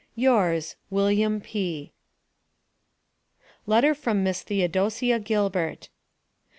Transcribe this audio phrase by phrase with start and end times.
[0.15, 1.39] Yours, WM.
[1.39, 1.91] P.
[3.67, 5.89] LETTER FROM MISS THEODOCIA GILBERT.